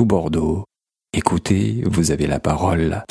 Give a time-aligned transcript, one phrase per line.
[0.00, 0.64] tout Bordeaux.
[1.12, 3.04] Écoutez, vous avez la parole.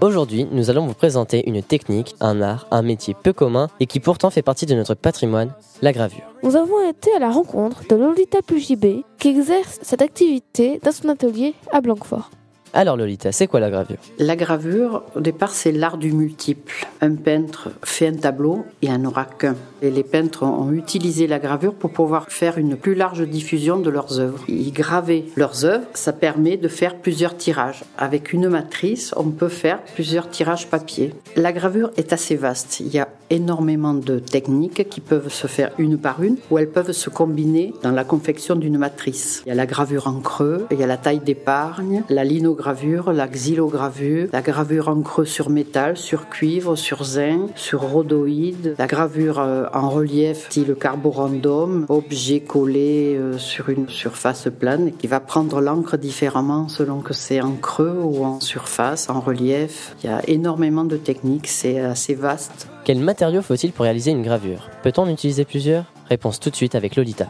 [0.00, 3.98] Aujourd'hui, nous allons vous présenter une technique, un art, un métier peu commun et qui
[3.98, 6.32] pourtant fait partie de notre patrimoine, la gravure.
[6.44, 11.08] Nous avons été à la rencontre de Lolita Pujibé qui exerce cette activité dans son
[11.08, 12.30] atelier à Blanquefort.
[12.74, 13.98] Alors Lolita, c'est quoi la gravure?
[14.18, 16.86] La gravure, au départ, c'est l'art du multiple.
[17.02, 19.56] Un peintre fait un tableau et en aura qu'un.
[19.82, 23.90] Et les peintres ont utilisé la gravure pour pouvoir faire une plus large diffusion de
[23.90, 24.42] leurs œuvres.
[24.48, 27.84] Ils gravaient leurs œuvres, ça permet de faire plusieurs tirages.
[27.98, 31.12] Avec une matrice, on peut faire plusieurs tirages papier.
[31.36, 32.80] La gravure est assez vaste.
[32.80, 36.70] Il y a énormément de techniques qui peuvent se faire une par une ou elles
[36.70, 39.42] peuvent se combiner dans la confection d'une matrice.
[39.46, 43.12] Il y a la gravure en creux, il y a la taille d'épargne, la linogravure,
[43.12, 48.86] la xylogravure, la gravure en creux sur métal, sur cuivre, sur zinc, sur rhodoïde, la
[48.86, 55.20] gravure euh, en relief style carborandum, objet collé euh, sur une surface plane qui va
[55.20, 59.96] prendre l'encre différemment selon que c'est en creux ou en surface, en relief.
[60.04, 62.68] Il y a énormément de techniques, c'est assez vaste.
[62.84, 64.68] Quel matériau faut-il pour réaliser une gravure?
[64.82, 65.84] Peut-on utiliser plusieurs?
[66.08, 67.28] Réponse tout de suite avec Lolita.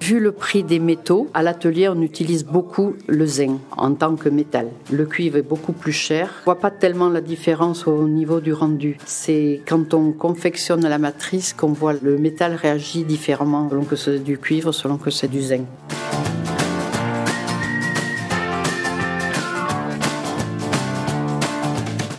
[0.00, 4.30] Vu le prix des métaux, à l'atelier, on utilise beaucoup le zinc en tant que
[4.30, 4.68] métal.
[4.90, 6.30] Le cuivre est beaucoup plus cher.
[6.42, 8.96] On voit pas tellement la différence au niveau du rendu.
[9.04, 14.18] C'est quand on confectionne la matrice qu'on voit le métal réagit différemment selon que c'est
[14.20, 15.66] du cuivre, selon que c'est du zinc.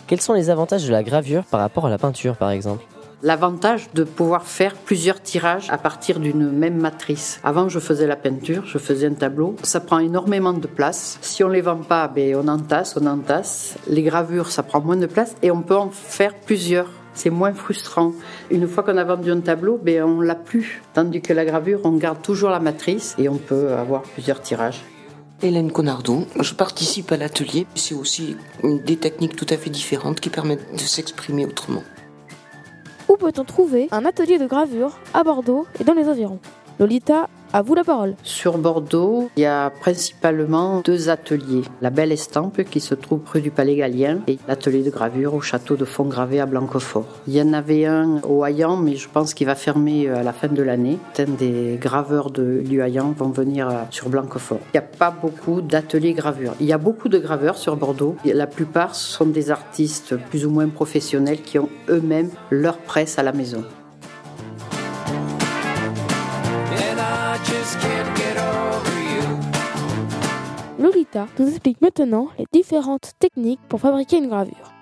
[0.07, 2.83] Quels sont les avantages de la gravure par rapport à la peinture par exemple?
[3.23, 7.39] L'avantage de pouvoir faire plusieurs tirages à partir d'une même matrice.
[7.43, 9.55] Avant, je faisais la peinture, je faisais un tableau.
[9.63, 11.17] Ça prend énormément de place.
[11.21, 13.77] Si on les vend pas, ben, on entasse, on entasse.
[13.87, 16.89] Les gravures, ça prend moins de place et on peut en faire plusieurs.
[17.15, 18.11] C'est moins frustrant.
[18.51, 20.83] Une fois qu'on a vendu un tableau, ben, on l'a plus.
[20.93, 24.83] Tandis que la gravure, on garde toujours la matrice et on peut avoir plusieurs tirages.
[25.45, 27.67] Hélène Conardon, je participe à l'atelier.
[27.75, 31.83] C'est aussi des techniques tout à fait différentes qui permettent de s'exprimer autrement.
[33.07, 36.39] Où peut-on trouver un atelier de gravure à Bordeaux et dans les environs?
[36.79, 38.15] Lolita, à vous la parole.
[38.21, 41.61] Sur Bordeaux, il y a principalement deux ateliers.
[41.81, 45.39] La Belle Estampe qui se trouve rue du Palais Gallien et l'atelier de gravure au
[45.39, 47.05] château de Fontgravé à Blanquefort.
[47.29, 50.33] Il y en avait un au Hayan, mais je pense qu'il va fermer à la
[50.33, 50.99] fin de l'année.
[51.13, 54.59] Certains des graveurs de, du Hayan vont venir sur Blanquefort.
[54.73, 56.55] Il n'y a pas beaucoup d'ateliers gravure.
[56.59, 58.17] Il y a beaucoup de graveurs sur Bordeaux.
[58.25, 63.23] La plupart sont des artistes plus ou moins professionnels qui ont eux-mêmes leur presse à
[63.23, 63.63] la maison.
[70.79, 74.73] Lolita nous explique maintenant les différentes techniques pour fabriquer une gravure.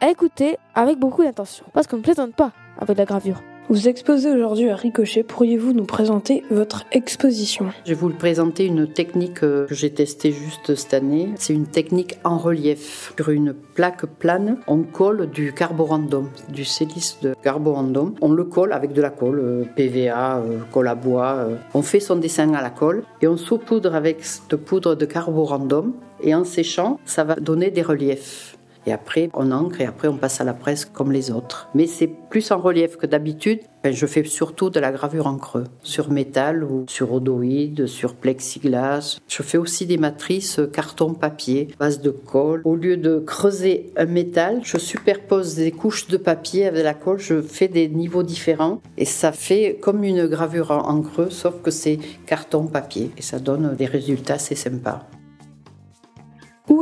[0.00, 3.40] À écouter avec beaucoup d'intention, parce qu'on ne plaisante pas avec la gravure.
[3.72, 5.22] Vous exposez aujourd'hui à Ricochet.
[5.22, 7.70] Pourriez-vous nous présenter votre exposition?
[7.86, 11.30] Je vais vous présenter une technique que j'ai testée juste cette année.
[11.36, 13.14] C'est une technique en relief.
[13.16, 18.14] Sur une plaque plane, on colle du carborandum, du silice de carborandum.
[18.20, 21.36] On le colle avec de la colle, euh, PVA, euh, colle à bois.
[21.38, 21.56] euh.
[21.72, 25.94] On fait son dessin à la colle et on saupoudre avec cette poudre de carborandum.
[26.22, 28.58] Et en séchant, ça va donner des reliefs.
[28.86, 31.68] Et après, on encre et après, on passe à la presse comme les autres.
[31.74, 33.60] Mais c'est plus en relief que d'habitude.
[33.84, 39.18] Je fais surtout de la gravure en creux, sur métal ou sur odoïde, sur plexiglas.
[39.26, 42.62] Je fais aussi des matrices carton-papier, base de colle.
[42.64, 47.18] Au lieu de creuser un métal, je superpose des couches de papier avec la colle.
[47.18, 51.70] Je fais des niveaux différents et ça fait comme une gravure en creux, sauf que
[51.70, 53.10] c'est carton-papier.
[53.16, 55.08] Et ça donne des résultats assez sympas.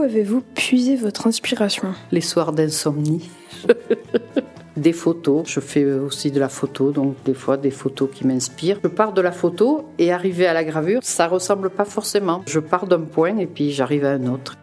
[0.02, 3.28] Avez-vous puisé votre inspiration les soirs d'insomnie.
[4.76, 8.78] des photos, je fais aussi de la photo, donc des fois des photos qui m'inspirent.
[8.82, 12.42] Je pars de la photo et arriver à la gravure, ça ressemble pas forcément.
[12.46, 14.56] Je pars d'un point et puis j'arrive à un autre.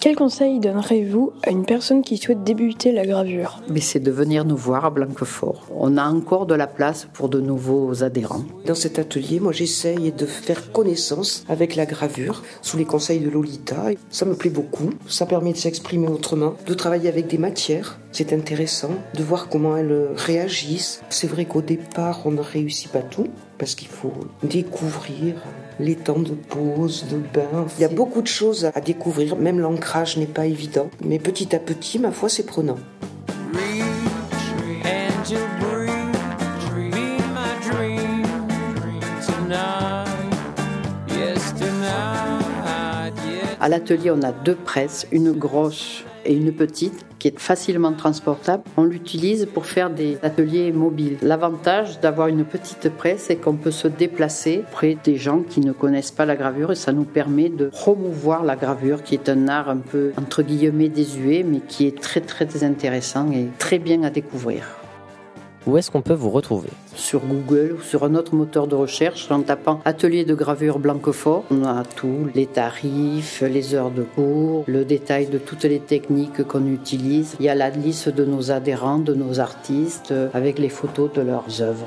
[0.00, 3.60] Quel conseil donnerez-vous à une personne qui souhaite débuter la gravure?
[3.68, 5.66] Mais c'est de venir nous voir à Blanquefort.
[5.74, 8.44] On a encore de la place pour de nouveaux adhérents.
[8.64, 13.28] Dans cet atelier, moi j'essaye de faire connaissance avec la gravure sous les conseils de
[13.28, 13.86] Lolita.
[14.08, 17.98] Ça me plaît beaucoup, ça permet de s'exprimer autrement, de travailler avec des matières.
[18.10, 21.02] C'est intéressant de voir comment elles réagissent.
[21.10, 23.28] C'est vrai qu'au départ, on ne réussit pas tout
[23.58, 25.34] parce qu'il faut découvrir
[25.78, 27.66] les temps de pause, de bain.
[27.76, 30.90] Il y a beaucoup de choses à découvrir, même l'ancrage n'est pas évident.
[31.04, 32.78] Mais petit à petit, ma foi, c'est prenant.
[43.60, 48.62] À l'atelier, on a deux presses, une grosse et une petite qui est facilement transportable.
[48.76, 51.18] On l'utilise pour faire des ateliers mobiles.
[51.22, 55.72] L'avantage d'avoir une petite presse, c'est qu'on peut se déplacer près des gens qui ne
[55.72, 59.48] connaissent pas la gravure et ça nous permet de promouvoir la gravure qui est un
[59.48, 64.02] art un peu entre guillemets désuet mais qui est très très intéressant et très bien
[64.02, 64.64] à découvrir
[65.68, 69.30] Où est-ce qu'on peut vous retrouver sur Google ou sur un autre moteur de recherche
[69.30, 71.44] en tapant atelier de gravure Blanquefort.
[71.50, 76.42] On a tout, les tarifs, les heures de cours, le détail de toutes les techniques
[76.44, 77.36] qu'on utilise.
[77.38, 81.20] Il y a la liste de nos adhérents, de nos artistes, avec les photos de
[81.20, 81.86] leurs œuvres.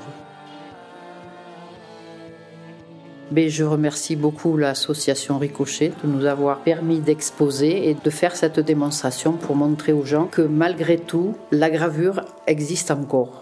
[3.31, 8.59] Mais je remercie beaucoup l'association Ricochet de nous avoir permis d'exposer et de faire cette
[8.59, 13.40] démonstration pour montrer aux gens que malgré tout, la gravure existe encore.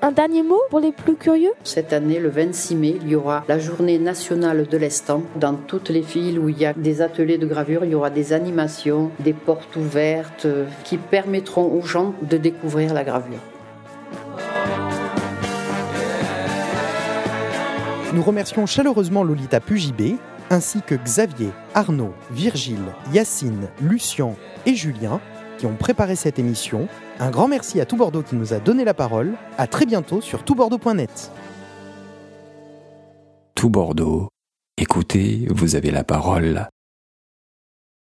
[0.00, 1.50] Un dernier mot pour les plus curieux?
[1.64, 5.24] Cette année, le 26 mai, il y aura la journée nationale de l'estampe.
[5.34, 8.08] Dans toutes les villes où il y a des ateliers de gravure, il y aura
[8.08, 13.40] des animations, des portes ouvertes euh, qui permettront aux gens de découvrir la gravure.
[18.14, 20.14] Nous remercions chaleureusement Lolita Pugibé,
[20.48, 25.20] ainsi que Xavier, Arnaud, Virgile, Yacine, Lucien et Julien
[25.58, 26.88] qui ont préparé cette émission.
[27.20, 29.34] Un grand merci à Tout Bordeaux qui nous a donné la parole.
[29.58, 31.30] À très bientôt sur toutbordeaux.net.
[33.54, 34.28] Tout Bordeaux.
[34.78, 36.68] Écoutez, vous avez la parole.